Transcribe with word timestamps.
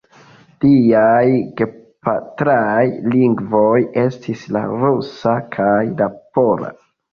Liaj 0.63 1.27
gepatraj 1.61 2.87
lingvoj 3.17 3.77
estis 4.07 4.49
la 4.57 4.65
rusa 4.75 5.37
kaj 5.59 5.79
la 6.03 6.11
pola. 6.19 6.77